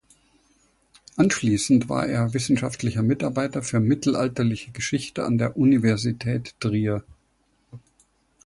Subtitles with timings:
[1.17, 7.03] Anschließend war er wissenschaftlicher Mitarbeiter für Mittelalterliche Geschichte an der Universität Trier.